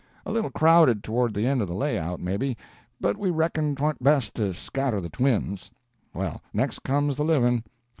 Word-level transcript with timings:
A 0.25 0.31
little 0.31 0.49
crowded 0.49 1.03
towards 1.03 1.35
the 1.35 1.45
end 1.45 1.61
of 1.61 1.67
the 1.67 1.75
lay 1.75 1.95
out, 1.95 2.19
maybe, 2.19 2.57
but 2.99 3.17
we 3.17 3.29
reckoned 3.29 3.77
'twa'n't 3.77 4.01
best 4.03 4.33
to 4.37 4.51
scatter 4.51 4.99
the 4.99 5.09
twins. 5.09 5.69
Well, 6.11 6.41
next 6.55 6.79
comes 6.79 7.17
the 7.17 7.23
livin'. 7.23 7.63